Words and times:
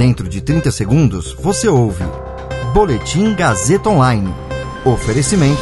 Dentro 0.00 0.26
de 0.26 0.40
30 0.40 0.70
segundos, 0.70 1.34
você 1.34 1.68
ouve 1.68 2.04
Boletim 2.72 3.34
Gazeta 3.34 3.90
Online. 3.90 4.34
Oferecimento. 4.82 5.60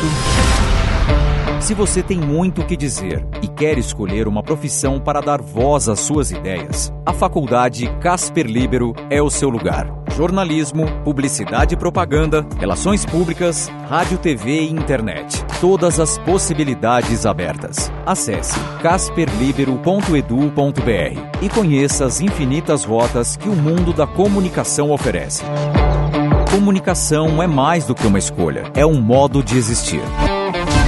Se 1.60 1.74
você 1.74 2.02
tem 2.02 2.18
muito 2.18 2.62
o 2.62 2.64
que 2.64 2.76
dizer 2.76 3.26
e 3.42 3.48
quer 3.48 3.78
escolher 3.78 4.28
uma 4.28 4.42
profissão 4.42 5.00
para 5.00 5.20
dar 5.20 5.42
voz 5.42 5.88
às 5.88 6.00
suas 6.00 6.30
ideias, 6.30 6.92
a 7.04 7.12
Faculdade 7.12 7.92
Casper 8.00 8.46
Libero 8.46 8.94
é 9.10 9.20
o 9.20 9.28
seu 9.28 9.50
lugar. 9.50 9.92
Jornalismo, 10.16 10.86
publicidade 11.04 11.74
e 11.74 11.76
propaganda, 11.76 12.46
relações 12.58 13.04
públicas, 13.04 13.70
rádio, 13.88 14.18
TV 14.18 14.62
e 14.62 14.70
internet. 14.70 15.44
Todas 15.60 16.00
as 16.00 16.16
possibilidades 16.18 17.26
abertas. 17.26 17.92
Acesse 18.06 18.58
casperlibero.edu.br 18.80 21.42
e 21.42 21.48
conheça 21.48 22.06
as 22.06 22.20
infinitas 22.20 22.84
rotas 22.84 23.36
que 23.36 23.48
o 23.48 23.54
mundo 23.54 23.92
da 23.92 24.06
comunicação 24.06 24.90
oferece. 24.90 25.44
Comunicação 26.50 27.42
é 27.42 27.46
mais 27.46 27.84
do 27.84 27.94
que 27.94 28.06
uma 28.06 28.18
escolha, 28.18 28.64
é 28.74 28.86
um 28.86 29.00
modo 29.00 29.42
de 29.42 29.56
existir. 29.56 30.02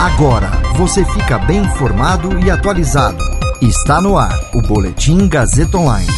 Agora 0.01 0.60
você 0.81 1.05
fica 1.05 1.37
bem 1.37 1.59
informado 1.59 2.39
e 2.39 2.51
atualizado. 2.51 3.23
Está 3.61 4.01
no 4.01 4.17
ar 4.17 4.35
o 4.55 4.63
Boletim 4.63 5.29
Gazeta 5.29 5.77
Online. 5.77 6.09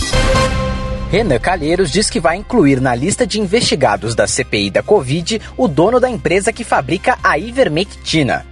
Renan 1.10 1.40
Calheiros 1.40 1.90
diz 1.90 2.08
que 2.08 2.20
vai 2.20 2.36
incluir 2.36 2.80
na 2.80 2.94
lista 2.94 3.26
de 3.26 3.40
investigados 3.40 4.14
da 4.14 4.24
CPI 4.24 4.70
da 4.70 4.80
Covid 4.80 5.42
o 5.56 5.66
dono 5.66 5.98
da 5.98 6.08
empresa 6.08 6.52
que 6.52 6.62
fabrica 6.62 7.18
a 7.24 7.36
ivermectina. 7.36 8.46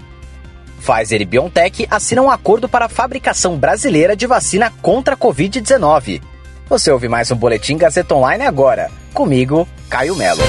Pfizer 0.84 1.23
e 1.23 1.24
BioNTech 1.24 1.87
assinam 1.88 2.24
um 2.24 2.30
acordo 2.30 2.68
para 2.68 2.87
a 2.87 2.88
fabricação 2.88 3.56
brasileira 3.56 4.16
de 4.16 4.27
vacina 4.27 4.73
contra 4.82 5.15
a 5.15 5.16
Covid-19. 5.16 6.20
Você 6.68 6.90
ouve 6.90 7.09
mais 7.09 7.30
um 7.30 7.37
Boletim 7.37 7.77
Gazeta 7.77 8.16
Online 8.16 8.46
agora. 8.46 8.90
Comigo, 9.15 9.66
Caio 9.88 10.16
Melo. 10.16 10.42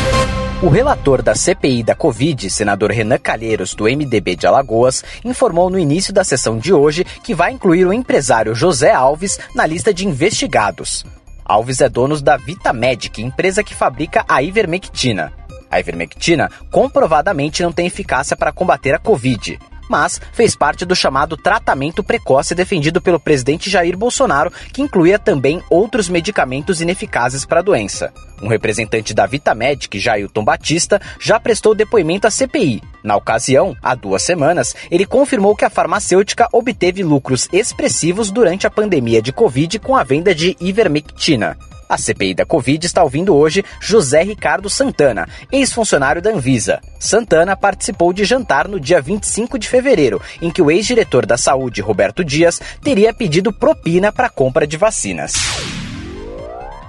O 0.64 0.70
relator 0.70 1.24
da 1.24 1.34
CPI 1.34 1.82
da 1.82 1.96
Covid, 1.96 2.48
senador 2.48 2.92
Renan 2.92 3.18
Calheiros, 3.18 3.74
do 3.74 3.86
MDB 3.86 4.36
de 4.36 4.46
Alagoas, 4.46 5.04
informou 5.26 5.72
no 5.72 5.80
início 5.80 6.14
da 6.14 6.24
sessão 6.24 6.60
de 6.60 6.72
hoje 6.72 7.04
que 7.04 7.34
vai 7.34 7.52
incluir 7.52 7.88
o 7.88 7.92
empresário 7.92 8.54
José 8.54 8.92
Alves 8.92 9.40
na 9.56 9.66
lista 9.66 9.92
de 9.92 10.06
investigados. 10.06 11.04
Alves 11.44 11.82
é 11.82 11.90
dono 11.90 12.22
da 12.22 12.38
Vitamedic, 12.38 13.24
empresa 13.24 13.64
que 13.64 13.74
fabrica 13.74 14.24
a 14.30 14.44
ivermectina. 14.44 15.34
A 15.68 15.80
ivermectina 15.80 16.52
comprovadamente 16.70 17.64
não 17.64 17.72
tem 17.72 17.88
eficácia 17.88 18.38
para 18.38 18.52
combater 18.52 18.94
a 18.94 19.00
Covid 19.00 19.58
mas 19.92 20.22
fez 20.32 20.56
parte 20.56 20.86
do 20.86 20.96
chamado 20.96 21.36
tratamento 21.36 22.02
precoce 22.02 22.56
defendido 22.56 23.02
pelo 23.02 23.20
presidente 23.20 23.70
Jair 23.70 23.98
Bolsonaro, 23.98 24.52
que 24.72 24.82
incluía 24.82 25.20
também 25.20 25.62
outros 25.70 26.08
medicamentos 26.08 26.80
ineficazes 26.80 27.44
para 27.46 27.60
a 27.60 27.64
doença. 27.64 28.14
Um 28.42 28.48
representante 28.48 29.14
da 29.14 29.26
Vitamedic, 29.26 30.00
Jailton 30.00 30.46
Batista, 30.46 31.00
já 31.20 31.40
prestou 31.40 31.76
depoimento 31.76 32.26
à 32.26 32.32
CPI. 32.32 32.82
Na 33.04 33.18
ocasião, 33.18 33.76
há 33.84 33.94
duas 33.94 34.24
semanas, 34.24 34.74
ele 34.90 35.06
confirmou 35.06 35.56
que 35.56 35.66
a 35.66 35.70
farmacêutica 35.70 36.48
obteve 36.54 37.04
lucros 37.04 37.50
expressivos 37.52 38.32
durante 38.32 38.66
a 38.66 38.72
pandemia 38.72 39.22
de 39.22 39.34
Covid 39.34 39.78
com 39.80 39.96
a 39.96 40.04
venda 40.04 40.34
de 40.34 40.56
ivermectina. 40.60 41.58
A 41.92 41.98
CPI 41.98 42.34
da 42.34 42.46
Covid 42.46 42.86
está 42.86 43.04
ouvindo 43.04 43.36
hoje 43.36 43.66
José 43.82 44.24
Ricardo 44.24 44.70
Santana, 44.70 45.28
ex-funcionário 45.52 46.22
da 46.22 46.30
Anvisa. 46.30 46.80
Santana 46.98 47.54
participou 47.54 48.14
de 48.14 48.24
jantar 48.24 48.66
no 48.70 48.80
dia 48.80 49.02
25 49.02 49.60
de 49.60 49.68
fevereiro, 49.68 50.22
em 50.42 50.50
que 50.50 50.62
o 50.62 50.72
ex-diretor 50.72 51.26
da 51.26 51.36
Saúde, 51.36 51.82
Roberto 51.82 52.24
Dias, 52.24 52.62
teria 52.82 53.14
pedido 53.14 53.52
propina 53.52 54.10
para 54.10 54.30
compra 54.30 54.66
de 54.66 54.78
vacinas 54.78 55.81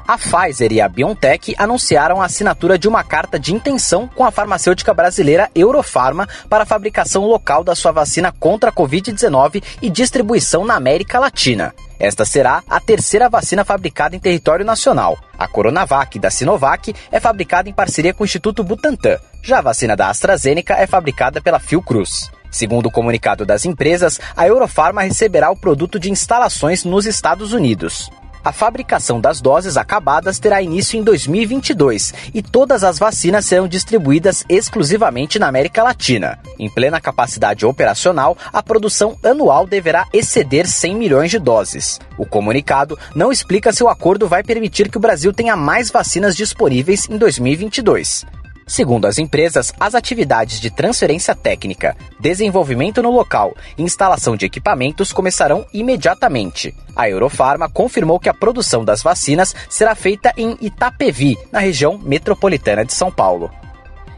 a 0.06 0.19
Pfizer 0.19 0.72
e 0.72 0.81
a 0.81 0.89
BioNTech 0.89 1.55
anunciaram 1.58 2.20
a 2.20 2.27
assinatura 2.27 2.78
de 2.78 2.89
uma 2.89 3.05
carta 3.05 3.39
de 3.39 3.55
intenção 3.55 4.09
com 4.09 4.25
a 4.25 4.31
farmacêutica 4.31 4.92
brasileira 4.92 5.50
Eurofarma 5.55 6.28
para 6.48 6.64
a 6.64 6.67
fabricação 6.67 7.27
local 7.27 7.62
da 7.62 7.75
sua 7.75 7.93
vacina 7.93 8.32
contra 8.32 8.71
a 8.71 8.72
Covid-19 8.72 9.62
e 9.81 9.88
distribuição 9.88 10.65
na 10.65 10.75
América 10.75 11.19
Latina. 11.19 11.75
Esta 11.99 12.25
será 12.25 12.62
a 12.69 12.81
terceira 12.81 13.28
vacina 13.28 13.65
fabricada 13.65 14.16
em 14.16 14.19
território 14.19 14.65
nacional. 14.65 15.16
A 15.38 15.47
Coronavac 15.47 16.19
da 16.19 16.31
Sinovac 16.31 16.93
é 17.12 17.21
fabricada 17.21 17.69
em 17.69 17.72
parceria 17.72 18.12
com 18.12 18.25
o 18.25 18.26
Instituto 18.26 18.65
Butantan. 18.65 19.19
Já 19.41 19.59
a 19.59 19.62
vacina 19.62 19.97
da 19.97 20.09
AstraZeneca 20.09 20.75
é 20.75 20.87
fabricada 20.87 21.41
pela 21.41 21.60
Fiocruz. 21.60 22.28
Segundo 22.50 22.87
o 22.87 22.91
comunicado 22.91 23.47
das 23.47 23.65
empresas, 23.65 24.21
a 24.37 24.47
Eurofarma 24.47 25.03
receberá 25.03 25.50
o 25.50 25.56
produto 25.56 25.99
de 25.99 26.10
instalações 26.10 26.84
nos 26.84 27.06
Estados 27.06 27.53
Unidos. 27.53 28.10
A 28.44 28.50
fabricação 28.50 29.20
das 29.20 29.41
doses 29.41 29.76
acabadas 29.76 30.41
terá 30.41 30.60
início 30.60 30.98
em 30.98 31.04
2022 31.04 32.12
e 32.34 32.42
todas 32.42 32.82
as 32.82 32.98
vacinas 32.98 33.47
serão 33.47 33.69
distribuídas 33.69 34.44
exclusivamente 34.48 35.38
na 35.38 35.47
América 35.47 35.82
Latina. 35.84 36.38
Em 36.58 36.69
plena 36.69 37.00
capacidade 37.00 37.64
operacional, 37.64 38.36
a 38.52 38.60
produção 38.60 39.16
anual 39.22 39.64
deverá 39.64 40.08
exceder 40.12 40.66
100 40.66 40.94
milhões 40.97 41.31
de 41.31 41.38
doses. 41.38 42.00
O 42.19 42.26
comunicado 42.26 42.98
não 43.14 43.31
explica 43.31 43.72
se 43.72 43.84
o 43.84 43.88
acordo 43.88 44.26
vai 44.26 44.42
permitir 44.42 44.91
que 44.91 44.98
o 44.98 45.00
Brasil 45.00 45.32
tenha 45.32 45.56
mais 45.56 45.88
vacinas 45.88 46.36
disponíveis 46.36 47.08
em 47.08 47.16
2022. 47.16 48.41
Segundo 48.67 49.06
as 49.06 49.19
empresas, 49.19 49.73
as 49.78 49.95
atividades 49.95 50.61
de 50.61 50.71
transferência 50.71 51.34
técnica, 51.34 51.97
desenvolvimento 52.21 53.03
no 53.03 53.11
local 53.11 53.55
e 53.77 53.83
instalação 53.83 54.37
de 54.37 54.47
equipamentos 54.47 55.12
começarão 55.12 55.67
imediatamente. 55.73 56.75
A 56.95 57.09
Eurofarma 57.09 57.69
confirmou 57.69 58.21
que 58.21 58.28
a 58.28 58.34
produção 58.34 58.84
das 58.84 59.03
vacinas 59.03 59.55
será 59.69 59.95
feita 59.95 60.33
em 60.37 60.56
Itapevi, 60.61 61.37
na 61.50 61.59
região 61.59 61.99
metropolitana 61.99 62.84
de 62.84 62.93
São 62.93 63.11
Paulo. 63.11 63.50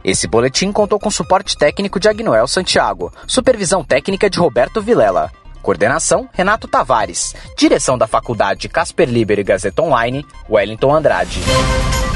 Esse 0.05 0.29
boletim 0.29 0.71
contou 0.71 0.99
com 0.99 1.11
suporte 1.11 1.57
técnico 1.57 1.99
de 1.99 2.09
Agnoel 2.09 2.47
Santiago, 2.47 3.11
supervisão 3.27 3.83
técnica 3.83 4.29
de 4.29 4.39
Roberto 4.39 4.83
Vilela. 4.83 5.33
Coordenação: 5.63 6.29
Renato 6.31 6.69
Tavares. 6.69 7.35
Direção 7.57 7.97
da 7.97 8.07
Faculdade 8.07 8.69
Casper 8.69 9.09
Liber 9.09 9.39
e 9.39 9.43
Gazeta 9.43 9.81
Online, 9.81 10.27
Wellington 10.49 10.95
Andrade. 10.95 11.41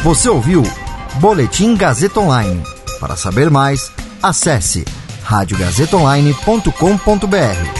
Você 0.03 0.28
ouviu 0.28 0.62
Boletim 1.14 1.76
Gazeta 1.76 2.20
Online. 2.20 2.62
Para 3.00 3.16
saber 3.16 3.50
mais, 3.50 3.91
acesse 4.22 4.84
radiogazetaonline.com.br. 5.24 7.78